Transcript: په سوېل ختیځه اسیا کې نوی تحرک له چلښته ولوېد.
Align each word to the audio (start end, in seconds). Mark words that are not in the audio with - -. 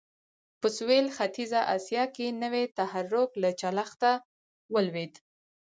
په 0.61 0.67
سوېل 0.77 1.07
ختیځه 1.17 1.61
اسیا 1.75 2.03
کې 2.15 2.27
نوی 2.41 2.63
تحرک 2.77 3.29
له 3.41 3.49
چلښته 3.61 4.11
ولوېد. 4.73 5.13